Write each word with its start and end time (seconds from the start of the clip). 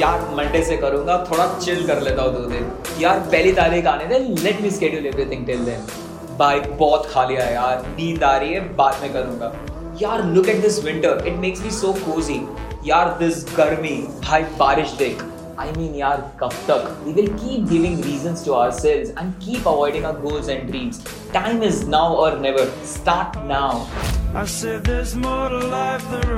यार 0.00 0.20
मंडे 0.34 0.62
से 0.64 0.76
करूँगा 0.76 1.16
थोड़ा 1.30 1.46
चिल 1.58 1.86
कर 1.86 2.00
लेता 2.02 2.22
हूँ 2.22 2.32
दो 2.32 2.48
दिन 2.50 2.70
यार 3.00 3.18
पहली 3.32 3.52
तारीख 3.52 3.86
आने 3.92 4.04
दे 4.06 4.18
let 4.42 4.60
me 4.62 4.70
schedule 4.70 5.06
everything 5.06 5.44
till 5.46 5.64
then 5.64 5.86
भाई 6.38 6.60
बहुत 6.60 7.06
खा 7.12 7.24
लिया 7.28 7.44
यार 7.50 7.84
नींद 7.96 8.24
आ 8.24 8.36
रही 8.36 8.52
है 8.52 8.60
बाद 8.76 9.02
में 9.02 9.12
करूँगा 9.12 9.52
यार 10.02 10.24
look 10.34 10.48
at 10.48 10.60
this 10.62 10.82
winter 10.84 11.26
it 11.26 11.38
makes 11.46 11.62
me 11.62 11.70
so 11.80 11.92
cozy 12.04 12.40
यार 12.90 13.16
दिस 13.18 13.44
गर्मी 13.56 13.96
भाई 14.26 14.42
बारिश 14.58 14.92
देख 14.98 15.30
I 15.56 15.66
mean, 15.72 15.92
yaar, 15.94 16.14
kab 16.38 16.54
tak? 16.68 16.86
We 17.04 17.12
will 17.12 17.28
keep 17.40 17.68
giving 17.68 18.00
reasons 18.06 18.42
to 18.46 18.54
ourselves 18.54 19.12
and 19.22 19.38
keep 19.44 19.68
avoiding 19.72 20.08
our 20.08 20.18
goals 20.24 20.48
and 20.48 20.72
dreams. 20.72 20.98
Time 21.32 21.62
is 21.62 21.86
now 21.86 22.06
or 22.24 22.30
never. 22.48 22.66
Start 22.94 23.38
now. 23.52 23.86
I 24.34 24.46
said 24.46 24.82
there's 24.84 25.14
more 25.14 25.48
to 25.48 25.66
life 25.76 26.10
than 26.10 26.28
rust. 26.30 26.33